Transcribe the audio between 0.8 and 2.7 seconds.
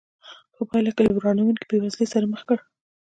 کې له ورانوونکې بېوزلۍ سره مخ کړ.